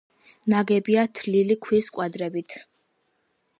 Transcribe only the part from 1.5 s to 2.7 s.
ქვის კვადრებით.